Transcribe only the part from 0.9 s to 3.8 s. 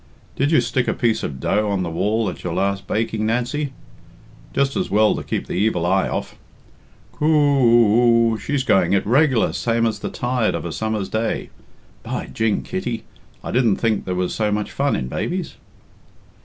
piece of dough on the wall at your last baking, Nancy?